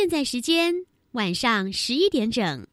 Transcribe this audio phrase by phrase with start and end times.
[0.00, 0.72] 现在时间
[1.12, 2.66] 晚上十一点整。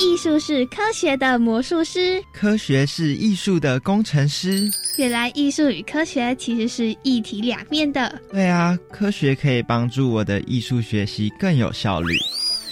[0.00, 4.68] 艺术是科学的魔术师，科学是艺术的工程师。
[4.96, 8.20] 原来艺术与科学其实是一体两面的。
[8.32, 12.16] 对啊，科学可以帮助我的艺术学习更有效率。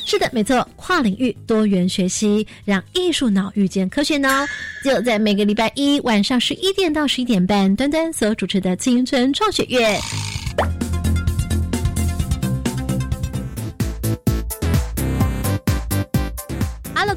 [0.05, 4.29] 是的，没错，跨领域多元学习，让艺术脑遇见科学脑，
[4.83, 9.97] 就在每个礼拜一晚上十一点到十一点半，端端所主持的青春创学院。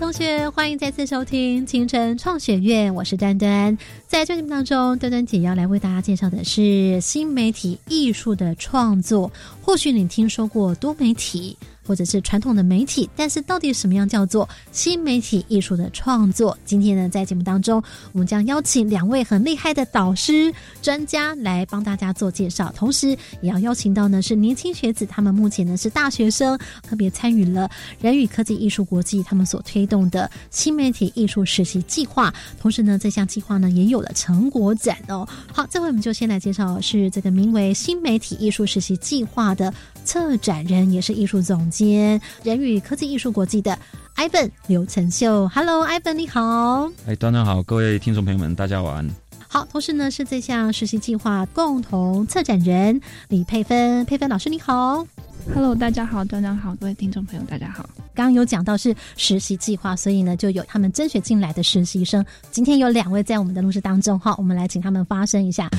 [0.10, 3.78] 同学，欢迎再次收听青春创学院，我是端端。
[4.08, 9.32] 在这节目当中，端端姐要来为大家介绍的是新媒体艺术的创作。
[9.62, 11.56] 或许你听说过多媒体。
[11.90, 16.56] 或者是传统的媒体，但是到底什么样叫做新媒体艺术的创作？
[16.64, 17.82] 今天呢，在节目当中，
[18.12, 20.54] 我们将邀请两位很厉害的导师、
[20.84, 27.68] 专家来帮大家做介绍，同时也要邀请到呢是年轻学子，他们目前呢是大学生，特别参与了
[28.00, 35.28] 人与科技艺术国际他们所推动的新媒体艺术实习计划，同时呢这项计划呢也有了成果展哦。
[35.52, 39.74] 好，这回我们就先来介绍是这个名为新媒体艺术实习计划的
[40.06, 41.79] 策展人，也是艺术总监。
[41.80, 43.78] 间人与科技艺术国际的
[44.18, 49.10] Ivan 刘成秀，Hello Ivan 你好，哎，端端好，各位听众朋友们，大家晚安。
[49.48, 55.08] 好，同时呢是这项实习计划共同策展人李佩芬，佩芬老师你好
[55.56, 57.90] ，Hello 大家好，端端好，各位听众朋友大家好。
[58.14, 65.70] 刚刚有讲到是实习计划，所以呢就有他们甄选进来的实习生，今天有两位在我们的录制当中，哈，我们来请他们发声一下。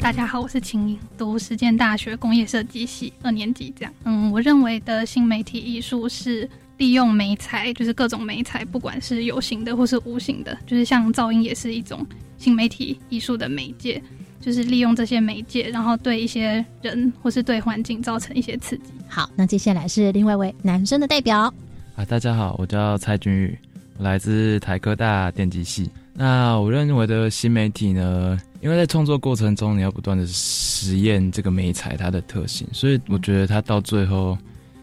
[0.00, 3.72] 大家好，我是秦颖，读实践大学工业设计系二年级。
[3.76, 12.06] 这样，嗯，我认为的新媒体艺术是利用媒材，就是各种媒材，不管是有形的或是无形的，就是像噪音也是一种
[12.38, 14.00] 新媒体艺术的媒介，
[14.40, 18.92] 就是利用这些媒介，然后对一些人或是对环境造成一些刺激。
[19.08, 21.52] 好，那接下来是另外一位男生的代表。
[21.96, 23.58] 啊，大家好，我叫蔡君宇，
[23.98, 25.90] 我来自台科大电机系。
[26.20, 28.36] 那我认为的新媒体呢？
[28.60, 34.36] 因为在创作过程中，你要不断的实验这个美材它的特性，所以我觉得它到最后，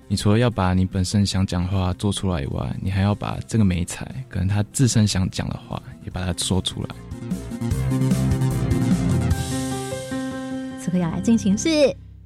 [0.07, 6.89] 你除了要把你本身想讲的话做出来以外，你还要把这个美材可能他自身想讲的话也把它说出来。
[10.79, 11.69] 此刻要来进行是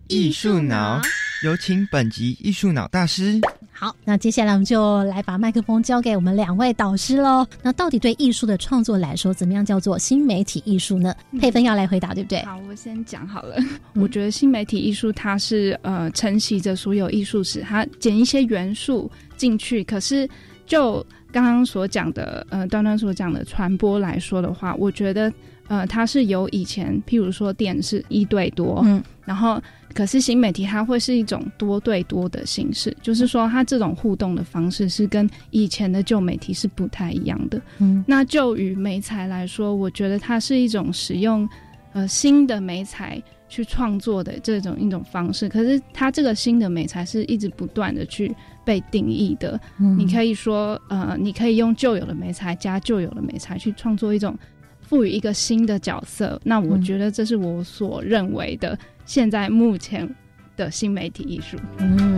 [0.08, 1.02] 艺术脑，
[1.42, 3.40] 有请本集艺术脑大师。
[3.72, 7.48] 好，那接下来我们就来把麦克风交给我们两位导师喽。
[7.62, 11.16] 那到底对艺术的创作来说，怎么样叫做新媒体艺术呢？
[11.40, 12.44] 佩芬要来回答，对不对？
[12.44, 13.56] 好，我先讲好了。
[13.94, 19.82] 我觉得新媒体艺术它是呃承袭着所有艺术史，它剪一些元素进去。
[19.86, 20.28] 可是
[20.66, 25.32] 就刚刚所讲的呃端端所讲的传播来说的话，我觉得
[25.70, 29.62] 呃它是由以前譬如说电视一对多，嗯，然后。
[29.94, 37.60] 可是新媒体它会是一种多对多的形式，就是说它这种互动的方式是跟以前的旧媒体是不太一样的。
[37.80, 41.48] 嗯，那就与媒材来说，我觉得它是一种使用
[41.92, 45.50] 呃新的媒材去创作的这种一种方式。
[45.50, 48.34] 可是它这个新的媒材是一直不断的去
[48.64, 49.60] 被定义的。
[49.80, 54.38] 嗯，你可以说呃，你可以用旧有的媒材加旧有的媒材去创作一种
[54.82, 56.40] 赋予一个新的角色。
[56.44, 58.78] 那我觉得这是我所认为的。
[59.10, 60.08] 现在目前
[60.56, 62.16] 的新媒体艺术，嗯。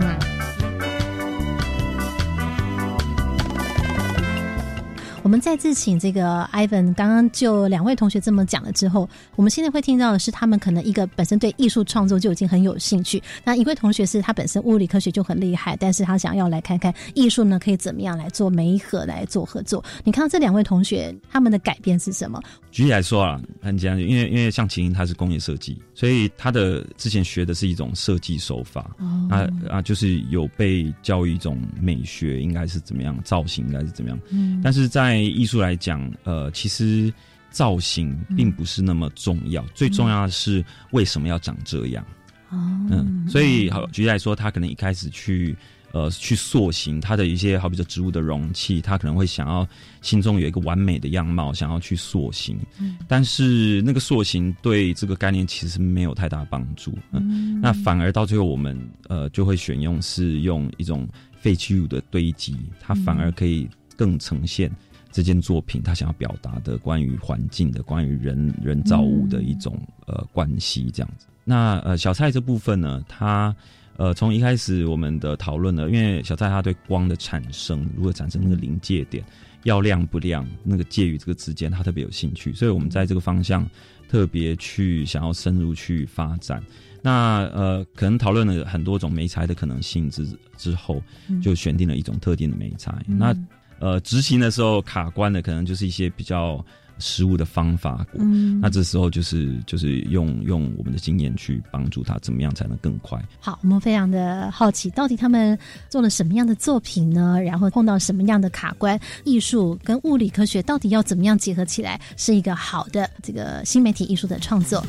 [5.22, 19.82] 我们再次请这个 Ivan，刚刚就两位同学这么讲了之后，我们现在会听到的是他们可能一个本身对艺术创作就已经很有兴趣，那一位同学是他本身物理科学就很厉害，但是他想要来看看艺术呢可以怎么样来做媒合来做合作。
[20.04, 22.38] 你看到这两位同学他们的改变是什么？
[22.72, 28.96] 举例来说啊，很简单，因为因为像秦英他是工业设计，所以他的之前学的是一种设计手法，
[29.28, 37.12] 啊啊，就是有被教育一种美学应该是怎么样，造型应该是怎么样，嗯，但是在在艺术来讲，呃，其实
[37.50, 42.02] 造型并不是那么重要，最重要的是为什么要长这样。
[42.48, 42.56] 哦，
[42.88, 45.56] 嗯，所以好举例来说，他可能一开始去
[45.92, 49.66] 呃去塑形，它的一些好比说植物的容器，他可能会想要
[50.00, 52.58] 心中有一个完美的样貌，想要去塑形。
[52.80, 56.92] 嗯，但是那个塑形对这个概念其实没有太大帮助。
[57.12, 58.78] 嗯，那反而到最后我们
[59.08, 61.08] 呃就会选用是用一种
[61.40, 64.70] 废弃物的堆积，它反而可以更呈现。
[65.14, 71.26] 这件作品他想要表达的关于环境的、关于人人造物的一种呃关系，这样子。
[71.44, 73.54] 那呃小蔡这部分呢，他
[73.96, 79.24] 呃从一开始我们的讨论呢，因为小蔡他对光的产生如何产生那个临界点，
[79.64, 83.68] 要亮不亮，那个介于这个之间，他特别有兴趣，所以我们在这个方向
[84.08, 86.62] 特别去想要深入去发展。
[87.02, 91.02] 那呃，可能讨论了很多种媒材的可能性之之后，
[91.42, 92.94] 就选定了一种特定的媒材。
[93.06, 93.34] 那
[93.78, 96.64] 呃，执行的时候卡关的可能就是一些比较。
[97.02, 103.20] 实物的方法，嗯，那这时候就是就是用用我们的经验去帮助他，怎么样才能更快？
[103.40, 105.58] 好，我们非常的好奇，到底他们
[105.88, 107.42] 做了什么样的作品呢？
[107.42, 108.98] 然后碰到什么样的卡关？
[109.24, 114.82] 艺术跟物理科学到底要怎么样结合起来，是一个好的这个新媒体艺术的创作？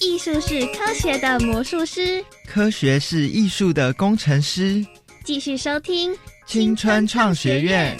[0.00, 4.84] 艺术是科学的魔术师，科学是艺术的工程师。
[5.24, 6.12] 继续收听。
[6.46, 7.96] 青春创学院，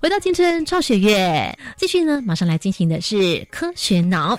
[0.00, 4.34] 回到青春创学院，继续呢，马上来进行的是科学脑。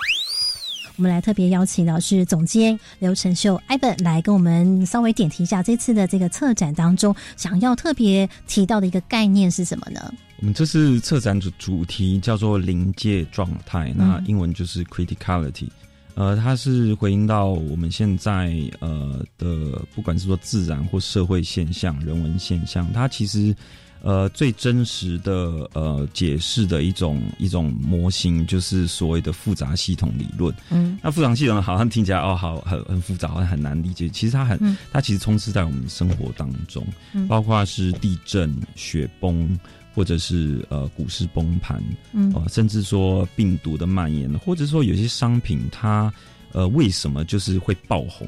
[0.95, 10.11] 我们来特别邀请到是总监刘成秀 Ivan 来跟我们稍微点题一下这次的这个策展当中想要特别提到的一个概念是什么呢？
[10.39, 15.67] 我们这次策展主主题叫做临界状态，那英文就是 criticality。
[16.15, 23.55] 呃，它是回应到我们现在呃的，不管是说自然或社会现象、人文现象，它其实
[24.01, 30.53] 呃最真实的呃解释的一种一种模型，就是所谓的复杂系统理论。
[30.69, 34.07] 嗯，那复杂系统好像听起来哦，好很很复杂，好像很难理解。
[34.09, 36.85] 其实它很，它其实充斥在我们生活当中，
[37.27, 39.59] 包括是地震、雪崩。
[39.95, 41.81] 或者是呃股市崩盘，
[42.13, 46.11] 嗯，甚至说病毒的蔓延，或者说有些商品它
[46.51, 48.27] 呃为什么就是会爆红？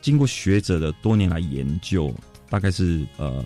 [0.00, 2.12] 经过学者的多年来研究，
[2.50, 3.44] 大概是呃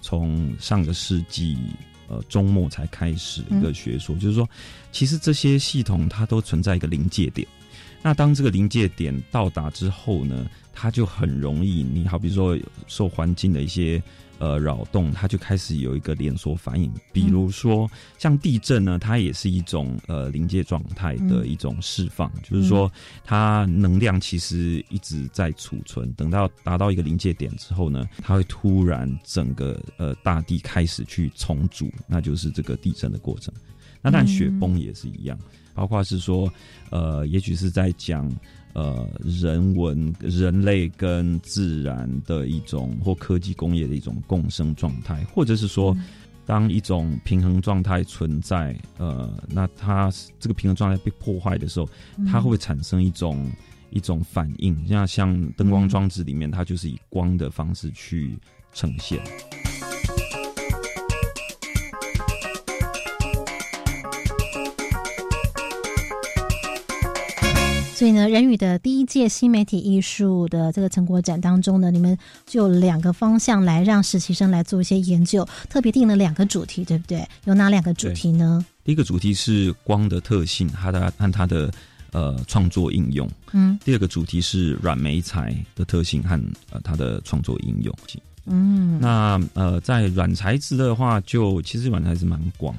[0.00, 1.58] 从上个世纪
[2.06, 4.48] 呃中末才开始一个学说，就是说
[4.92, 7.46] 其实这些系统它都存在一个临界点。
[8.00, 12.56] 那当这个临界点到达之后呢，它就很容易，你好比说
[12.86, 14.00] 受环境的一些。
[14.38, 22.90] 呃，扰动它就开始有一个连锁反应，比如说像地震呢，它也是一种呃临界状态的一种释放，就是说
[23.24, 33.52] 它能量其实一直在储存，等到达到一个临界点之后呢，它会突然整个呃大地开始去重组，那就是这个地震的过程。
[34.00, 35.36] 那但雪崩也是一样，
[35.74, 36.48] 包括是说
[36.90, 38.32] 呃，也许是在讲。
[38.74, 45.96] 呃，人文、人类跟自然的一种，或科技工业的一种共生状态，或者是说，
[46.46, 51.88] 当一种平衡状态存在，呃，那它这个平衡状态被破坏的时候，
[52.26, 53.50] 它会不会产生一种
[53.90, 54.76] 一种反应？
[54.88, 58.38] 那像灯光装置里面，它就是以光的方式去
[58.72, 59.20] 呈现。
[67.98, 72.16] 所以呢，人语的第一届新媒体艺术的这个成果展当中呢，你们
[72.46, 77.26] 就两个方向来让实习生来做一些研究，特别定了两个主题，对不对？
[77.46, 78.64] 有哪两个主题呢？
[78.84, 81.68] 第一个主题是光的特性，它的和它的
[82.12, 83.28] 呃创作应用。
[83.50, 83.76] 嗯。
[83.84, 86.40] 第二个主题是软媒材的特性和
[86.70, 87.92] 呃它的创作应用。
[88.48, 88.98] 嗯。
[89.00, 92.74] 那呃，在软材质的话，就其实软材质蛮广。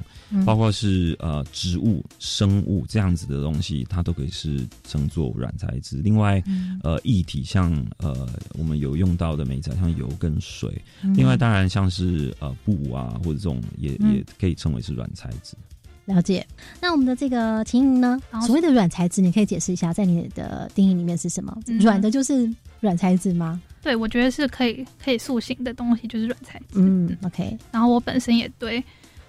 [0.46, 5.96] 包括是呃植物、生物这样子的东西，它都可以是称作软材质。
[6.04, 6.40] 另外，
[6.84, 10.80] 呃，液体像呃我们有用到的美材，像油跟水。
[11.16, 15.56] 另外，当然像是呃布啊或者这种，也也可以称为是软材质。
[16.04, 16.46] 了解。
[16.80, 18.20] 那我们的这个婷莹呢？
[18.46, 21.56] 所谓的软材质，你可以解释一下，在你的定义里面是什么？
[21.80, 22.48] 软的就是
[22.78, 23.60] 软材质吗？
[23.82, 26.64] 对，我觉得是可以可以塑形的东西就是软材质。
[26.74, 27.58] 嗯，OK。
[27.72, 28.82] 然后我本身也对。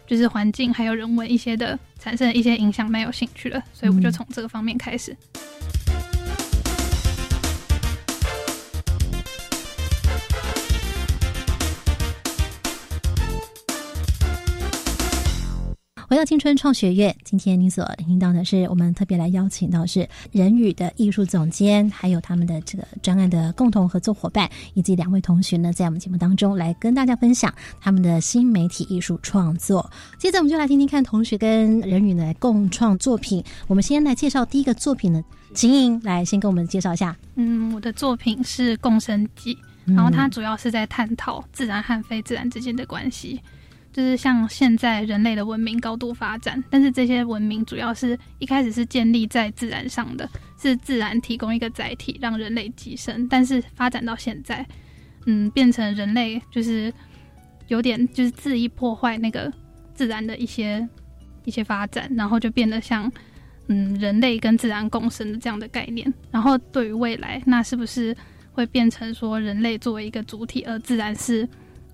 [0.08, 5.16] 就是环境还有人文一些的产生一些影响，蛮有兴趣的，所以我就从这个方面开始。
[16.12, 29.90] 回到青春创学院，今天您所听到的是我们特别来邀请到是人语的艺术总监，还有他们的这个专案的共同合作伙伴，以及两位同学呢，在我们节目当中来跟大家分享他们的新媒体艺术创作。
[30.18, 33.42] 接着我们就来听听看同学跟人语呢共创作品。
[33.68, 37.16] 我们先来介绍第一个作品呢，秦颖来先跟我们介绍一下。
[37.36, 43.40] 嗯，我的作品是共生记，然后它主要是在探讨自然和非自然之间的关系。
[43.94, 54.66] 就是像现在人类的文明高度发展，但是这些文明主要是一开始是建立在自然上的，是自然提供一个载体让人类寄生，但是发展到现在，
[55.26, 56.94] 嗯，变成人类就是
[57.68, 59.52] 有点就是恣意破坏那个
[59.94, 60.88] 自然的一些
[61.44, 63.12] 一些发展，然后就变得像
[63.68, 66.12] 嗯人类跟自然共生的这样的概念。
[66.32, 68.16] 然后对于未来，那是不是
[68.52, 71.48] 会变成说人类作为一个主体，而自然是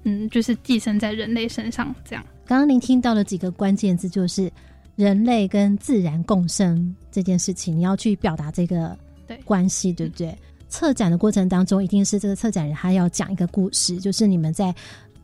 [0.07, 2.25] 嗯，就是寄生在人类身上这样。
[2.45, 4.49] 刚刚您听到的几个关键字，就是
[4.95, 8.97] 人类跟自然共生这件事情，你要去表达这个
[9.27, 10.33] 对关系，对不对？
[10.69, 14.73] 策展的过程当中，一定是这个策展人他要讲一个故事，就是你们在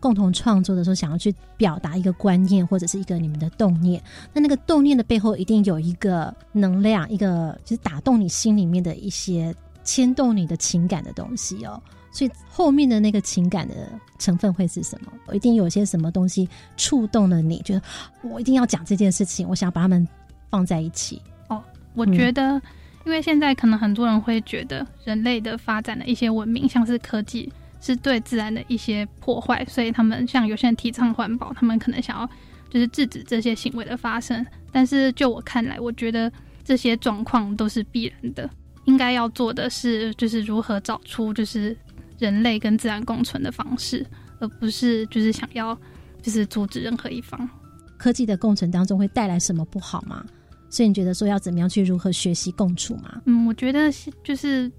[0.01, 4.03] 共同创作的时候，想要去表达一个观念或者是一个你们的动念。
[4.33, 11.81] 那那个动念的背后，一定有一个能量，一个就是打动你心里面的一些牵动你的情感的东西哦。
[12.13, 13.73] 所以后面的那个情感的
[14.19, 15.11] 成分会是什么？
[15.25, 17.81] 我一定有些什么东西触动了你，觉得
[18.21, 20.07] 我一定要讲这件事情，我想把它们
[20.51, 21.19] 放在一起。
[21.47, 21.61] 哦，
[21.95, 22.61] 我觉得，
[23.03, 27.51] 因为现在可能很多人会觉得人类的发展的一些文明，像是科技，
[27.81, 32.29] 是对自然的一些破坏，所以他们像有些人提倡环保，他们可能想要
[32.69, 34.45] 就是制止这些行为的发生。
[34.71, 36.31] 但是就我看来，我觉得
[36.63, 38.47] 这些状况都是必然的。
[38.85, 41.75] 应该要做的是，就是如何找出就是。
[42.19, 44.05] 人类跟自然共存的方式，
[44.39, 45.77] 而不是就是想要
[46.21, 47.49] 就是阻止任何一方。
[47.97, 50.25] 科技的共存当中会带来什么不好吗？
[50.69, 53.21] 所以你觉得说要怎么样去如何学习共处吗？
[53.25, 53.91] 嗯，我觉得
[54.23, 54.71] 就是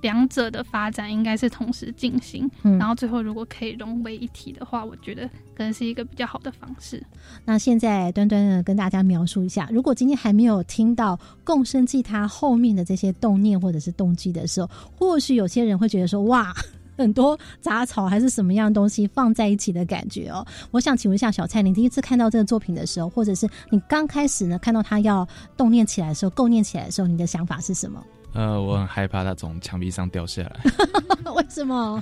[0.00, 7.02] 两者的发展应该是同时进行，嗯然后最后如果可以融为一体的话，我觉得可能是一个比较好的方式。
[7.44, 16.54] 那现在端端呢跟大家描述一下，如果今天还没有听到共生记它后面的这些动念或者是动机的时候，或许有些人会觉得说哇。
[16.96, 20.44] 很多杂草还是什么样东西放在一起的感觉哦。
[20.72, 25.24] 我想请问一下小蔡，你第一次看到这个作品的时候，或者是你刚开始呢看到它要
[25.56, 28.02] 动念起来的时候、构念起来的时候，你的想法是什么？
[28.38, 30.60] 呃，我很害怕它从墙壁上掉下来。
[31.34, 32.00] 为什么？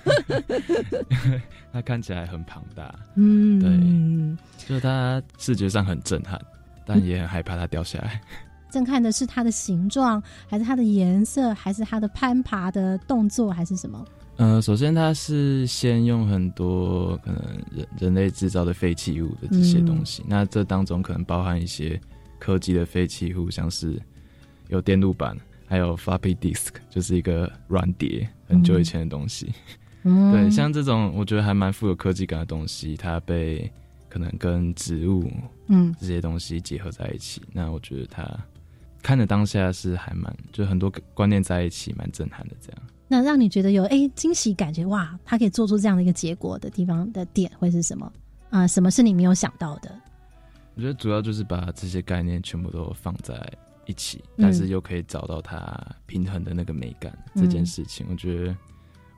[1.73, 2.95] 它看起来很庞大。
[3.15, 6.39] 嗯，对，就是它视觉上很震撼，
[6.85, 8.21] 但也很害怕它掉下来。
[8.71, 14.05] 震撼的是它的形状，还是它的颜色，还是它的攀爬的动作，还是什么？
[14.37, 21.99] 呃，首先它是先用很多可能人人类制造的废弃物的这些东西，那这当中可能包含一些
[22.39, 23.99] 科技的废弃物，像是
[24.69, 25.35] 有电路板，
[25.67, 29.53] 还有 floppy disk，就是一个软碟，很久以前的东西。
[30.03, 33.71] 对，像这种我觉得还蛮富有科技感的东西，它被
[34.09, 35.29] 可能跟植物
[35.67, 38.25] 嗯这些东西结合在一起，那我觉得它
[39.03, 42.81] 看着当下是还蛮就很多观念在一起，蛮震撼的这样。
[43.09, 48.13] 那让你觉得有哎惊喜感觉哇，它可以做出这样的一个结果的地方的点会是什么
[48.51, 48.67] 啊？
[48.67, 49.91] 什么是你没有想到的？
[50.77, 53.35] 我觉得主要就是把这些概念全部都放在
[53.87, 55.77] 一起，但是又可以找到它
[56.07, 58.57] 平衡的那个美感这件事情，我觉得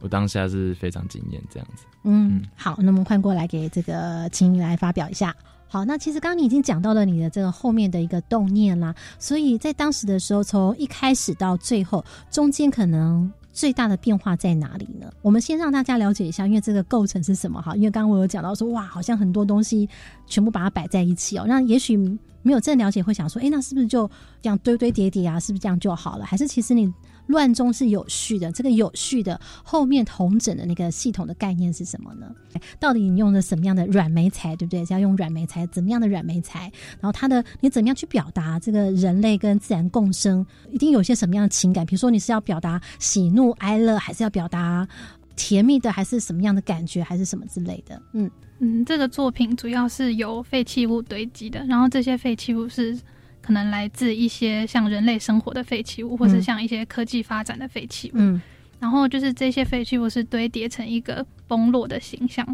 [0.00, 1.84] 我当下是非常惊艳这样子。
[2.04, 5.34] 嗯，好，那我们换过来给这个请你来发表一下。
[5.66, 13.30] 好，那其实刚刚你已经讲到了你的这个后面的一个动念啦，所以在当时的时候，从一开始到最后，中间可能。
[13.50, 15.12] 最大的变化在哪里呢？
[15.20, 17.75] 我们先让大家了解一下，因为这个构成是什么哈？
[17.75, 19.88] 因为刚刚我有讲到说，哇，好像很多东西
[20.28, 21.96] 全部把它摆在一起哦，那也许
[22.42, 24.09] 没有真了解，会想说，哎，那是不是就
[24.40, 25.38] 这样堆堆叠叠啊？
[25.40, 26.25] 是不是这样就好了？
[26.25, 26.92] 还是其实你？
[27.28, 32.35] 乱中是有序的，这个有序的后面同整的那个系统的概念是什么呢？
[32.80, 34.83] 到底你用的什么样的软媒材，对不对？
[34.88, 36.73] 要用软媒材，怎么样的软媒材？
[36.99, 40.42] 然后它的你怎么样去表达这个人类跟自然共生？
[40.71, 41.85] 一定有些什么样的情感？
[41.85, 44.88] 比如说你是要表达喜怒哀乐，还是要表达
[45.37, 48.00] 甜蜜的，还是什么样的感觉，还是什么之类的？
[48.14, 52.98] 嗯嗯，这个作品主要是由废弃物堆积的，然后这些废弃物是。
[53.40, 58.16] 可能来自一些像人类生活的废弃物，或是像一些科技发展的废弃物。
[58.16, 58.38] 嗯，
[58.78, 62.46] 然后就是这些废弃物是堆叠成一个崩落的形象。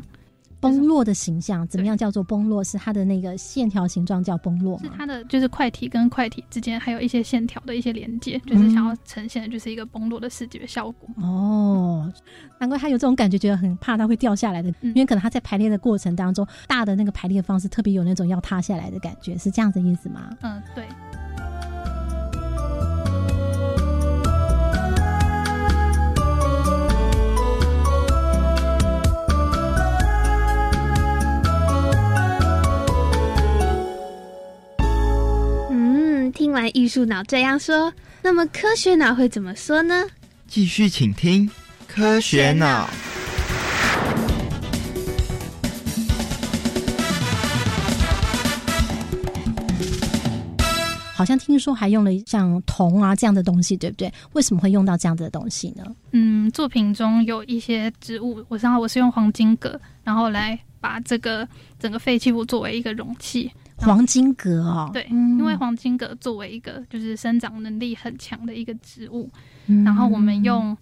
[0.65, 2.65] 崩落的形象怎么样叫做崩落？
[2.65, 11.09] 是它的那个线条形状叫崩落是它的就是块体跟块体之间还有一些线条的一些连接，就是想要呈现的就是一个崩落的视觉效果。
[11.23, 12.11] 哦，
[12.59, 20.31] 难怪他有这种感觉，觉得很怕它会掉下来的，因为可能他在排列的过程当中，大的那个排列方式特别有那种要塌下来的感觉，是这样的意思吗？
[20.41, 20.85] 嗯，对。
[36.55, 37.93] 完艺术脑这样说，
[38.23, 40.07] 那么科学脑会怎么说呢？
[40.47, 41.51] 继续请听
[41.89, 42.89] 科学脑。
[51.17, 54.13] 好像听说还用了像铜啊这样的东西，对不对？
[54.33, 55.85] 为什么会用到这样的东西呢？
[56.13, 63.51] 嗯，作品中有一些植物，我知道我是用黄金葛，然后来把这个整个废弃物作为一个容器。
[63.77, 69.29] 黄金葛哦，对，因为黄金葛作为一个就是生长能力很强的一个植物，
[69.85, 70.77] 然后我们用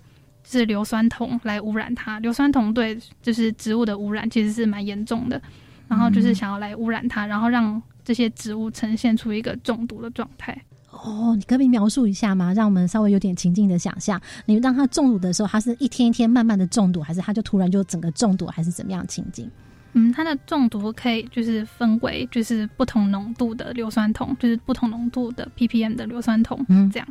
[0.45, 2.21] 是硫酸铜来污染它。
[2.21, 5.41] 硫酸铜对就是植物的污染其实是蛮严重的，
[5.89, 10.57] 然后就是想要来污染它，然后让这些植物呈现出一个中毒的状态。
[10.91, 12.53] 哦，你可以描述一下吗？
[12.53, 14.21] 让我们稍微有点情境的想象。
[14.45, 19.51] 你让它中毒的时候，它是一天一天慢慢的中毒，还是它就突然就整个中毒，还是怎么样情境？
[19.93, 27.09] 嗯，它的中毒可以就是分为就是不同浓度的硫酸铜，就是不同浓度的 ppm 的硫酸铜，嗯，这样。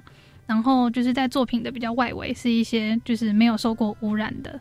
[0.47, 4.59] 然后就是在作品的比较外围是一些就是没有受过污染的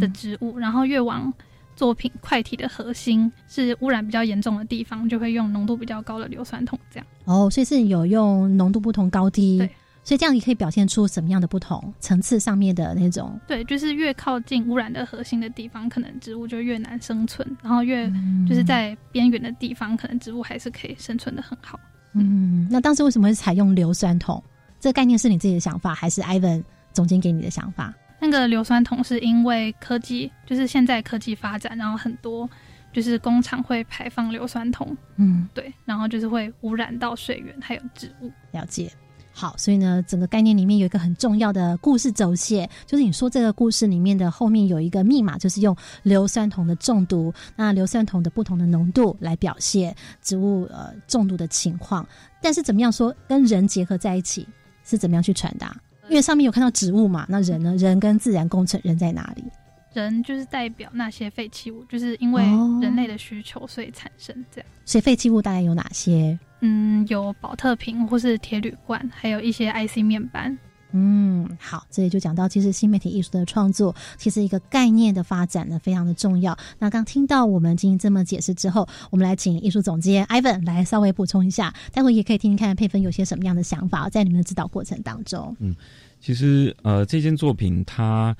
[0.00, 1.32] 的植物，然后越往
[1.76, 7.06] 作品块体的核心是污染比较严重的地方，就会用浓度比较高的硫酸铜，这样。
[7.24, 9.68] 哦，所以是有用浓度不同高低。
[10.08, 10.14] 对。
[10.14, 13.38] 所以这样也可以表现出什么样的不同层次上面的那种？
[13.46, 18.10] 对，就是越靠近污染的核心的地方，可能植物就越难生存；然后越
[18.48, 21.78] 就是在边缘的地方，可能植物还是可以生存的很好。
[22.14, 24.42] 嗯，那当时为什么会采用硫酸铜？
[24.80, 27.92] 这个概念是你自己的想法，还是 Ivan 总监给你的想法？
[28.18, 32.48] 那个硫酸铜是因为科技，就是现在科技发展，然后很多
[32.92, 34.96] 就是工厂会排放硫酸铜。
[35.16, 38.32] 嗯，对，然后就是会污染到水源还有植物。
[38.52, 38.90] 了解。
[39.38, 52.04] 好，所以呢，整个概念里面有一个很重要的故事走线，就是你说这个故事里面的后面有一个密码，就是用硫酸铜的中毒，那硫酸铜的不同的浓度来表现植物呃中毒的情况。
[52.42, 54.44] 但是怎么样说跟人结合在一起，
[54.82, 55.80] 是怎么样去传达？
[56.08, 57.76] 因为上面有看到植物嘛，那人呢？
[57.76, 59.44] 人跟自然工程，人在哪里？
[59.92, 62.42] 人就是代表那些废弃物，就是因为
[62.82, 64.68] 人类的需求，所以产生这样。
[64.84, 66.36] 所以废弃物大概有哪些？
[66.60, 70.56] 嗯，有保特瓶或是铁铝罐，还有一些 IC 面板。
[70.92, 76.56] 嗯，好，这里就讲到，其实新媒体艺术的创作，其实一个概念的发展呢，非常的重要。
[76.78, 85.54] 那刚听到我们进行这么解释之后，我们来请艺术总监 Ivan 来稍微补充一下，待会也可以听听看佩芬有些什么样的想法，在你们的指导过程当中。
[85.60, 85.76] 嗯，
[86.20, 88.34] 其实呃，这件作品它。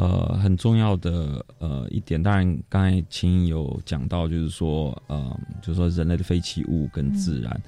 [0.00, 7.60] 呃，很重要的呃一点，当然刚才秦有讲到，就是说呃，就是说人类的废弃物跟自然，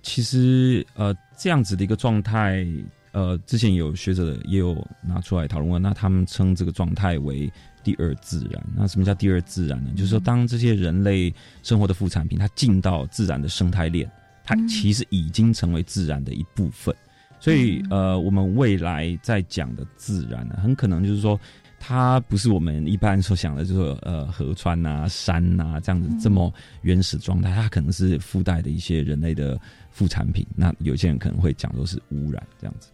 [0.00, 2.64] 其实呃这样子的一个状态，
[3.10, 8.64] 呃，之前有学者也有拿出来讨论过，那他们称这个状态为第二自然。
[8.76, 9.90] 那什么叫第二自然呢？
[9.96, 14.08] 就是说，当这些人类生活的副产品，它进到自然的生态链，
[14.44, 16.94] 它其实已经成为自然的一部分。
[17.40, 21.36] 所以呃，我们未来在讲的自然呢，很可能就是说。
[21.84, 30.46] 它不是我们一般所想的，就是呃河川呐、山呐这样子这么原始状态，它可能是附带的一些人类的副产品。
[30.54, 32.88] 那有些人可能会讲说是污染这样子。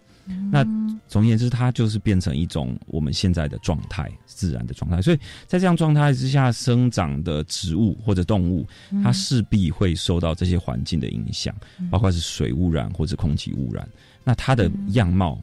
[0.50, 0.64] 那
[1.06, 5.02] 总而言之，它就是变成一种我们现在的状态，自然的状态。
[5.02, 8.66] 所以在这样状态之下生长的植物或者动物，
[9.02, 11.54] 它势必会受到这些环境的影响，
[11.90, 13.86] 包括是水污染或者空气污染。
[14.24, 15.38] 那它的样貌。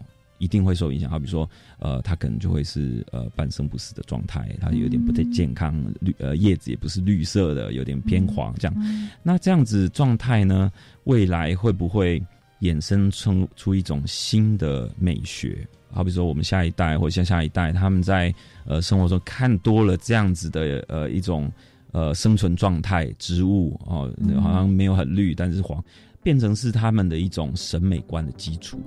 [0.46, 8.76] 一定会受影响，好比说，呃，它可能就会是呃半生不死的状态，它有点不太健康，绿呃叶子也不是绿色的，有点偏黄这样。
[9.24, 10.72] 那这样子状态呢，
[11.06, 12.24] 未来会不会
[12.62, 15.68] 衍生出出一种新的美学？
[15.90, 18.32] 好比说，我们下一代或下下一代，他们在
[18.66, 21.52] 呃生活中看多了这样子的呃一种
[21.92, 25.84] 呃生存状态，植物哦，好像没有很绿，但是黄，
[26.22, 28.80] 变成是他们的一种审美观的基础。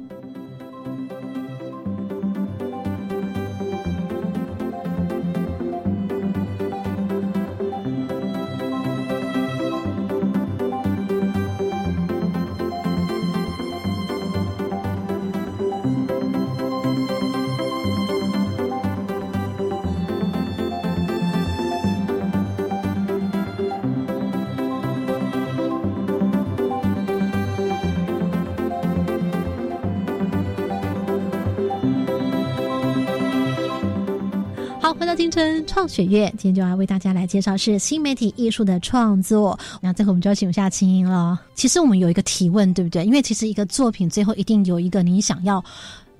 [35.18, 39.58] 青春创学院今天就要为大家来介绍是新媒体艺术的创作。
[39.80, 41.36] 那最后我们就要请下青音了。
[41.56, 43.04] 其实我们有一个提问，对不对？
[43.04, 45.62] 因为其实一个作品最后一定有一个你想要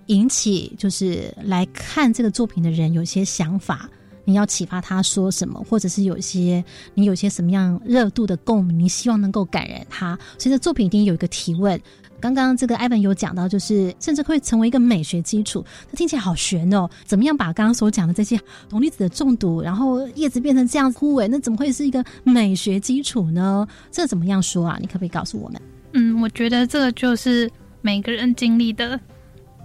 [0.07, 3.89] 引起，就是来看这个作品的人有些想法，
[4.25, 6.65] 你要启发他说什么，或者是有一些
[6.95, 10.19] 你有些什么样热度的共鸣，你希望能够感染他。
[10.39, 11.81] 所以这作品一定有一个提问。
[12.21, 16.89] 刚刚这个艾文有讲到，就是甚至会成为一个美学基础，它听起来好玄哦。
[17.05, 23.67] 怎么样把刚刚所讲的这些铜离子的中毒，然后叶子变成这样枯萎，那怎么会是一个美学基础呢？
[23.91, 24.77] 这怎么样说啊？
[24.81, 25.61] 你可不可以告诉我们？
[25.93, 27.51] 嗯，我觉得这个就是
[27.81, 28.99] 每个人经历的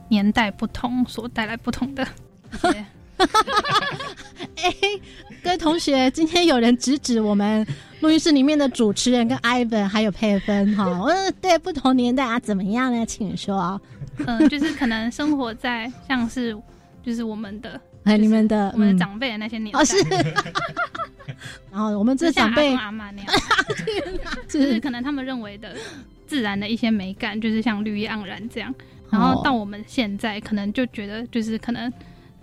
[0.08, 2.08] 年代不同，所带来不同的。
[4.56, 4.74] 哎，
[5.44, 7.66] 各位同学，今天有人指指我们
[8.04, 13.06] 录音室里面的主持人跟 Ivan 还有佩芬哈，嗯，对，不同年代啊，怎么样呢？
[13.06, 13.82] 请说。
[14.28, 16.54] 嗯，就是可能生活在像是
[17.02, 19.96] 就是我们的哎，你们的我们的嗯长辈的那些年代，哦是，
[21.72, 23.34] 然后我们这长辈阿公阿妈那样，
[24.50, 25.74] 就是可能他们认为的
[26.28, 28.76] 自然的一些美感，就是像绿意盎然这样。
[29.10, 31.90] 然后到我们现在，可能就觉得就是可能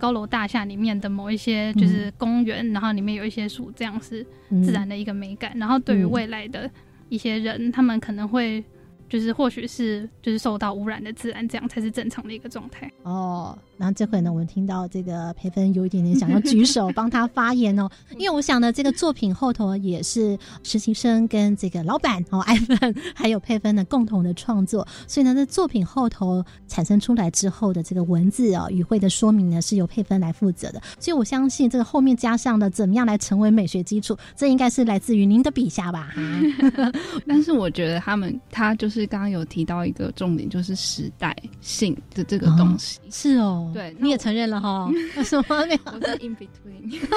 [0.01, 5.55] 高楼大厦里面的某一些就是公园，然后里面有一些树，这样是嗯自然的一个美感。
[5.55, 6.67] 然后对于未来的
[7.09, 8.63] 一些人，他们可能会
[9.07, 12.91] 就是或许是就是受到污染的自然，这样才是正常的一个状态。
[13.03, 36.11] 哦，然后这回呢，我们听到这个培芬有一点点想要举手帮他发言哦， 因为我想呢，这个作品后头也是实习生跟这个老板哦， 艾芬还有佩芬的共同的创作，所以呢，这作品后头产生出来之后的这个文字哦，语汇的说明呢，是由佩芬来负责的，所以我相信这个后面加上的怎么样来成为美学基础，这应该是来自于您的笔下吧？
[36.13, 36.91] 哈
[37.25, 42.99] 但是我觉得他们他就是刚刚有提到一个重点，就是时代性的这个东西。
[43.09, 44.89] 是哦，对你也承认了哈、
[45.23, 45.79] 什么没有？
[45.93, 46.99] 我在 in between，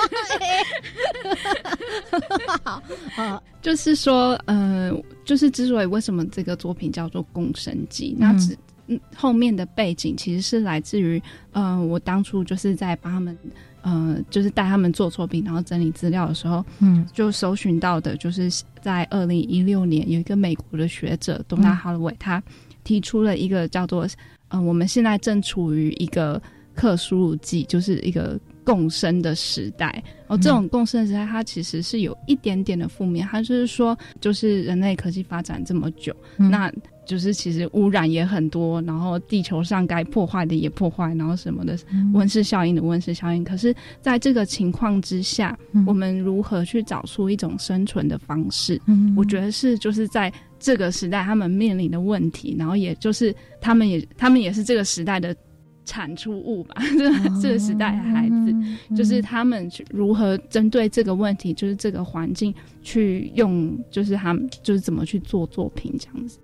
[2.62, 2.82] 好，
[3.16, 4.90] 呃，就是说，呃，
[5.24, 11.20] 就是之所以为什么这个作品叫做《共生记》，那只嗯后面的背景其实是来自于，
[11.52, 13.38] 呃，我当初就是在帮他们，
[13.82, 17.06] 呃，就是带他们做作品，然后整理资料的时候，嗯。
[17.12, 18.50] 就搜寻到的，就是
[18.82, 22.42] 在二零一六年有一个美国的学者东纳哈罗韦，他
[22.82, 24.06] 提出了一个叫做，
[24.54, 26.40] 呃，我们现在正处于一个
[26.76, 30.00] 克苏鲁纪，就是一个共生的时代。
[30.28, 36.72] 哦，这种共生的时代，它其实是有一点点的负面，它就是说，就是人类科技发展这么久，嗯那
[37.04, 41.76] 就是其实污染也很多，然后地球上该破坏的也破坏，然后什么的
[42.14, 43.42] 温室效应的温室效应。
[43.42, 48.80] 可是，在这个情况之下，嗯我们如何去找出一种生存的方式？
[48.86, 55.34] 嗯我觉得是就是在这个时代他们面临的问题，然后也就是他们也他们也是这个时代的
[55.84, 58.34] 产出物吧， 这个这个时代的孩子。
[58.34, 66.38] 嗯就是他们去如何针对这个问题，就是这个环境去用，就是他们就是怎么去做作品这样子。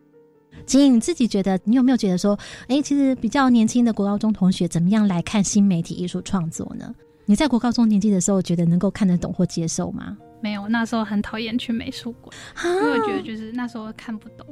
[0.67, 6.95] 其实你自己觉得，你有没有觉得说，哎，其实比较年轻的国高中同学怎么样来看新媒体艺术创作呢？
[7.27, 10.17] 你在国高中年纪的时候，觉得能够看得懂或接受吗？
[10.41, 14.47] 没有，那时候很讨厌去美术馆，啊因为我觉得就是那时候看不懂。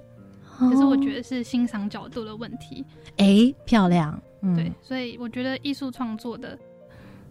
[0.59, 2.85] 可是我觉得是欣赏角度的问题，
[3.19, 6.59] 哎，漂亮，嗯，对，所以我觉得艺术创作的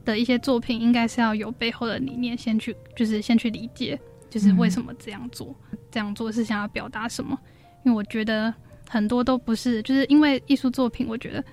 [0.05, 5.53] 的一些作品，应该是要有背后的理念，先去就是先去理解，就是为什么这样做，
[5.91, 7.37] 这样做是想要表达什么。
[7.83, 8.53] 因为我觉得
[8.87, 11.43] 很多都不是，就是因为艺术作品，我觉得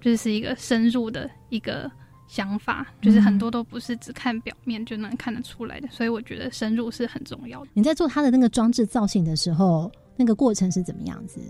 [0.00, 1.90] 就是是一个深入的一个
[2.34, 7.70] 想法，就是很多都不是只看表面就能看得出来的，所以我觉得深入是很重要的。
[7.74, 11.40] 你在做它的那个装置造型的时候，那个过程是怎么样子？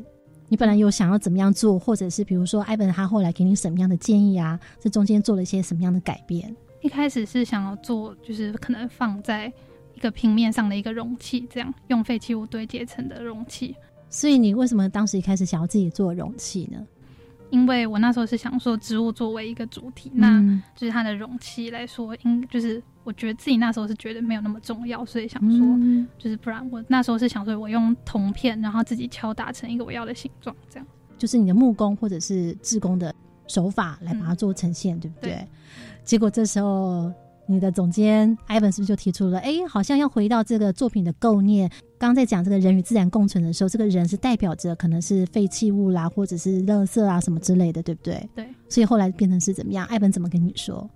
[0.46, 4.60] 你本来有想要怎么样做，或者是比如说艾本他后来给你什么样的建议啊？
[4.78, 6.54] 这中间做了一些什么样的改变？
[6.82, 9.50] 一开始是想要做，就是可能放在
[9.94, 13.74] 一个平面上的一个容器，这样用废弃物堆叠成的容器。
[14.10, 16.78] 所以你为什么当时一开始想要自己做容器呢？
[17.50, 30.86] 因为我那时候是想说，植物作为一个主体，那嗯就是它的容器来说，应就是我觉得自己那时候是觉得没有那么重要，所以想说，嗯就是不然我那时候是想说，我用铜片，然后自己敲打成一个我要的形状，这样。
[31.16, 33.14] 就是你的木工或者是制工的
[33.46, 35.30] 手法来把它做呈现，对不对？
[35.30, 35.48] 对
[36.02, 37.12] 结果这时候
[37.46, 41.68] 你的总监 Ivan 是不是就提出了，哎，好像要回到这个作品的构念。
[41.98, 48.28] 刚刚在讲这个人与自然共存的时候，这个人是代表着可能是废弃物啦，或者是垃圾啊什么之类的，对不对？
[48.34, 48.46] 对。
[48.68, 49.86] 所以后来变成是怎么样？
[49.86, 50.88] 艾文怎么跟你说？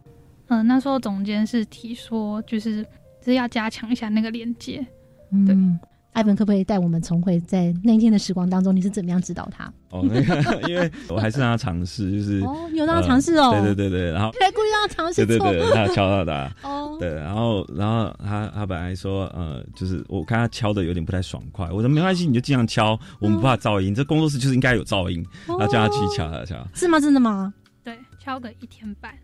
[0.48, 2.82] 嗯、那时候总监是提说，就是
[3.20, 4.87] 就是要加强一下那个连接。
[5.30, 5.78] 嗯，
[6.18, 9.72] 艾文可不可以带我们重回在那一天的时光当中，你是怎么样指导他？
[9.90, 13.50] 哦，那个，因为我还是让他尝试，就是哦有让他尝试哦。
[13.52, 16.96] 呃对对对对，然后还故意让他尝试对对对，他敲到的， 哦。
[16.98, 26.98] 对，然后然后他他本来说呃，就是我看他敲的有点不太爽快，我说没关系，你就尽量敲，我们不怕噪音，这工作室就是应该有噪音，然后叫他继续敲，他敲，是吗？
[26.98, 27.54] 真的吗？
[27.85, 29.14] 对，敲个一天半，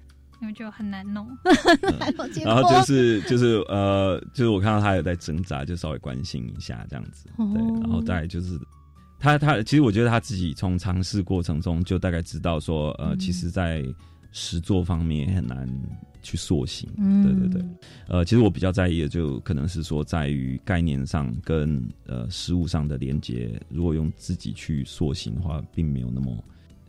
[0.41, 1.27] 因为就很难弄。
[2.45, 8.59] 然后就是就是呃，就是我看到他有在挣扎，就稍微关心一下这样子，对，哦然后再来就是
[9.19, 13.85] 他他其实我觉得他自己从尝试过程中就大概知道说呃，其实在
[14.33, 15.69] 实作方面也很难
[16.23, 17.23] 去塑形，嗯。
[17.23, 17.69] 对对对，
[18.09, 26.37] 呃，其实我比较在意的就可能是说在于概念上跟呃实物上的连接，如果用自己去塑形的话，并没有那么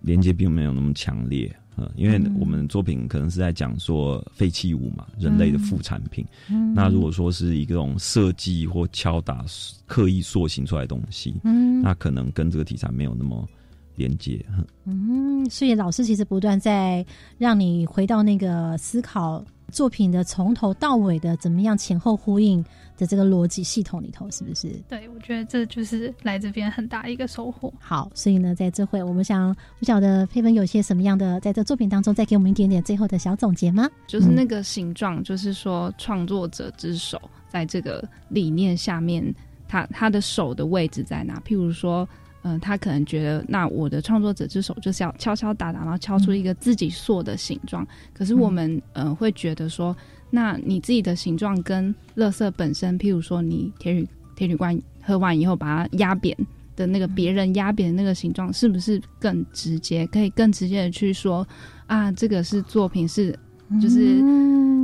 [0.02, 1.56] 连接，并没有那么强烈。
[1.76, 6.26] 呃，因为我们作品可能是在讲说废弃物嘛，人类的副产品。
[6.50, 9.46] 嗯那如果说是一种设计或敲打、
[9.86, 13.48] 刻意塑形出来的东西，嗯那可能跟这个题材没有那么
[13.96, 14.46] 连接。
[14.58, 17.06] 嗯嗯，所以老师其实不断在
[17.38, 19.44] 让你回到那个思考
[19.76, 22.64] 作品的从头到尾的怎么样前后呼应
[22.98, 24.70] 的这个逻辑系统里头，是不是？
[24.88, 27.74] 对，我觉得这就是来这边很大一个收获。
[27.78, 33.90] 好，所以呢，在这会我们想不晓得佩芬有些什么样的在这作品当中，再给我们一点点最后的小总结吗？
[34.08, 39.36] 就是那个形状，就是说创作者之手在这个理念下面，
[39.68, 41.38] 他他的手的位置在哪？
[41.46, 42.08] 譬如说。
[42.48, 47.86] 嗯，他可能觉得，那我的创作者之手就是要敲敲打打，然后敲出一个自己塑的形状。
[48.14, 49.98] 可是我们，嗯，会觉得说，
[50.30, 56.38] 那你自己的形状跟乐色本身，譬如说你铁铝铁铝罐喝完以后把它压扁
[56.76, 60.06] 的那个别人压扁的那个形状，是不是更直接？
[60.06, 61.48] 可以更直接的去说
[61.88, 63.36] 啊，这个是作品，是
[63.82, 64.22] 就是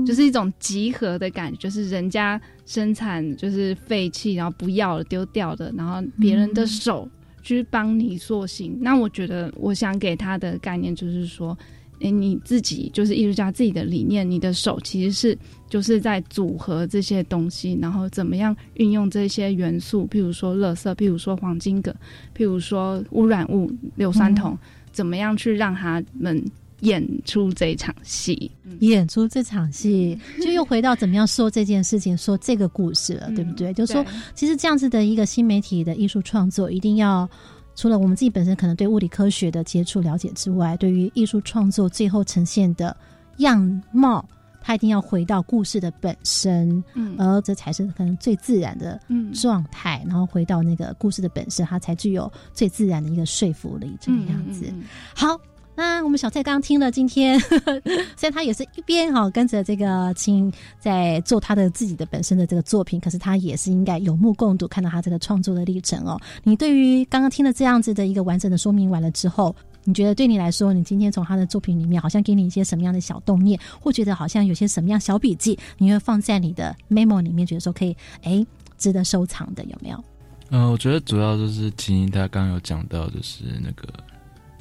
[0.04, 7.08] 就是一种集合的感觉，就是人家生产就是废弃，然后不要了丢掉的，然后别人的手。
[7.41, 11.58] 去帮你塑形，那我觉得我想给他的概念就是说，
[11.99, 15.38] 诶，你自己就是艺术家自己的理念，你的手其实是
[15.69, 21.91] 就是在组合这些东西，然后怎么样运用这些元素，譬如说乐色，譬如说黄金葛，
[22.36, 24.58] 譬如说污染物硫酸铜，
[24.91, 26.43] 怎么样去让他们。
[26.81, 33.73] 演出这场戏，演出这场戏，就又回到怎么样说这件事情，说这个故事了，对不对？
[33.73, 37.29] 就是说，其实这样子的一个新媒体的艺术创作，一定要
[37.75, 42.95] 除了我们自己本身可能对物理科学的接触了解之外，对于艺术创作最后呈现的
[43.37, 44.27] 样貌，
[44.59, 48.99] 它一定要回到故事的本身，嗯，而这才是可能最自然的
[49.33, 54.65] 状态，然后回到那个故事的本身，它才具有最自然的一个说服力，这个样子。
[55.13, 55.39] 好。
[55.75, 57.39] 那我们小蔡刚刚听了今天，
[58.15, 66.19] 虽然他也是一边哈跟着这个青在做他的自己的本身的这个作品，可是他也是应该有目共睹，看到他这个创作的历程哦。
[66.43, 69.55] 你对于刚刚听了这样子的一个完整的说明完了之后，
[69.86, 78.45] 你觉得对你来说，你今天从他的作品里面好像给你一些什么样的小动念，或觉得好像有些什么样小笔记，你会放在你的 memo 里面，觉得说可以哎
[78.77, 80.03] 值得收藏的有没有？
[80.49, 83.88] 嗯，我觉得主要就是青青他刚刚有讲到，就是那个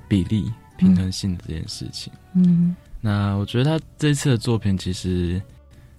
[0.09, 0.51] 比例。
[0.81, 5.41] 平衡性的这件事情，嗯，那我觉得他这次的作品其实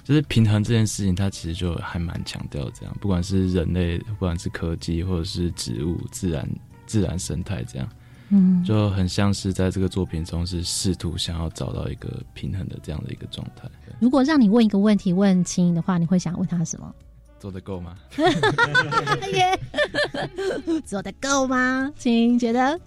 [0.04, 6.48] 就是平衡这件事情，他其实就还蛮强调这样，不管是人类，不管是科技，或者是植物、自然、
[6.86, 7.88] 自然生态这样，
[8.30, 13.70] 嗯，就很像是在这个作品中是试图想要找到一个平衡的这样的一个状态。
[14.00, 16.94] 如果让你问一个问题问青音的话，你会想问他什么？
[17.40, 17.96] 做得够吗？
[20.86, 21.92] 做得够吗？
[21.98, 22.80] 青音觉得。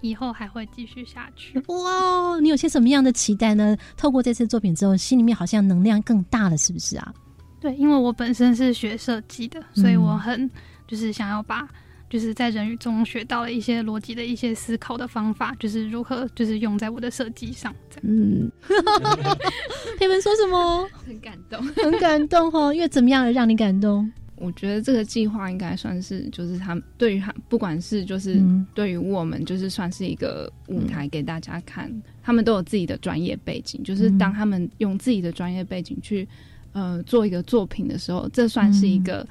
[0.00, 2.38] 以后还会继续下去哇！
[2.40, 3.76] 你有些什么样的期待呢？
[3.96, 7.12] 透过这次作品之后，心里面好像能量更大了，是不是啊？
[7.60, 10.48] 对，因为我本身是学设计的，所以我很
[10.86, 11.68] 就是想要把
[12.08, 17.74] 就是在人语中学到了一些逻辑的一些思考的方法，就是如何就是用在我的设计上。
[18.02, 18.50] 嗯，
[19.98, 20.88] 佩文说什么？
[21.04, 22.72] 很感动，很感动哦！
[22.72, 24.10] 因为怎么样让你感动？
[24.40, 28.40] 我觉得这个计划应该算是，就是他对于他，不管是就是
[28.74, 31.90] 对于我们，就是算是一个舞台给大家看。
[32.22, 36.28] 他们都有自己的专业背景，就是当他们用自己的专业背景去
[36.72, 39.26] 呃做一个作品的时候，这算是一个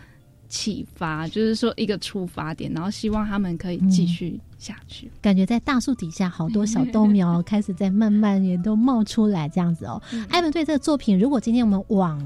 [0.50, 5.12] 启发，就是说一个出发点，然后希望他们可以继续下去。
[5.22, 10.02] 感觉在大树底下，好多小豆苗 开始在慢慢也都冒出来，这样子哦。
[10.30, 12.20] 艾文对这个作品，如果今天我们往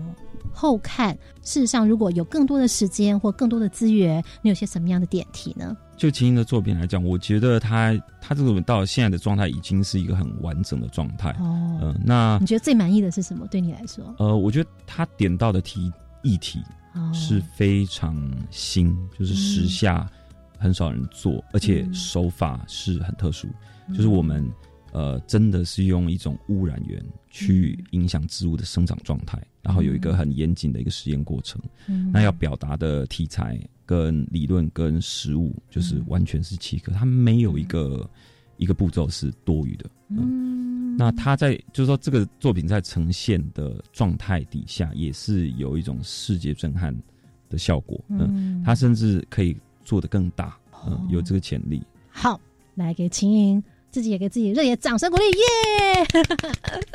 [0.51, 5.75] 后看，事实上，如果有更多的时间或更多的资源，你有些什么样的点题呢？
[5.97, 11.29] 就秦英的作品来讲，我觉得他他这个到现在的状态已经是一个很完整的状态。
[11.39, 13.45] 哦，嗯，那你觉得最满意的是什么？
[13.47, 14.13] 对你来说？
[14.17, 15.91] 呃，我觉得他点到的题
[16.23, 16.61] 议题
[17.13, 20.09] 是非常新，就是时下
[20.57, 23.47] 很少人做，而且手法是很特殊，
[23.89, 24.51] 就是我们。
[24.91, 31.61] 呃，真的是用一种污染源去影响植物的生长状态，然后有一个很严谨的一个实验过程。
[32.11, 38.09] 那要表达的题材跟理论跟实物，就是完全是契合，它没有一个
[38.57, 39.89] 一个步骤是多余的。
[40.09, 46.93] 嗯，那他在就是说这个作品在呈现的状态底下，也是有一种视觉震撼
[47.49, 48.03] 的效果。
[48.09, 51.81] 嗯，他甚至可以做得更大，嗯，有这个潜力。
[52.09, 52.37] 好，
[52.75, 53.63] 来给秦莹。
[53.91, 56.23] 自己也给自己热烈掌声鼓励，耶！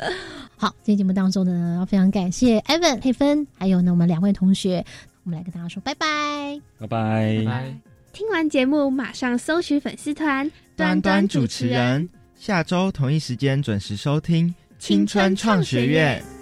[0.57, 4.83] 好，今天节目当中呢，要非常感谢 Evan 佩芬，还有呢我们两位同学，
[5.23, 7.73] 我们来跟大家说拜拜，拜拜，拜。
[8.11, 16.36] 听完节目马上搜寻粉丝团端端主持人，下周同一时间准时收听青春创学院。